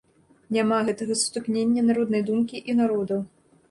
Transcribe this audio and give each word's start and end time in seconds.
Няма 0.57 0.79
гэтага 0.87 1.19
сутыкнення 1.25 1.87
народнай 1.93 2.27
думкі 2.31 2.67
і 2.71 2.81
народаў. 2.85 3.27